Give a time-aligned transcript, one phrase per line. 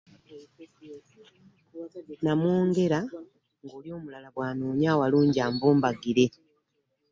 [2.23, 2.99] Namwongera
[3.63, 6.25] nga oli omulala bw'anoonya awalungi anvumbagire.